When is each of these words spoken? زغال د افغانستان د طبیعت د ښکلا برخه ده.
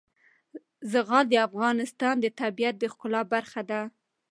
زغال 0.91 1.25
د 1.29 1.35
افغانستان 1.47 2.15
د 2.19 2.25
طبیعت 2.41 2.75
د 2.79 2.83
ښکلا 2.93 3.21
برخه 3.33 3.61
ده. 3.69 3.81